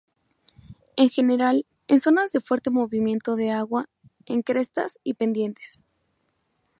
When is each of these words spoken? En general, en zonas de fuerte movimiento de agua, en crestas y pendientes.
En 0.95 1.11
general, 1.11 1.67
en 1.87 1.99
zonas 1.99 2.31
de 2.31 2.41
fuerte 2.41 2.71
movimiento 2.71 3.35
de 3.35 3.51
agua, 3.51 3.85
en 4.25 4.41
crestas 4.41 4.97
y 5.03 5.13
pendientes. 5.13 5.79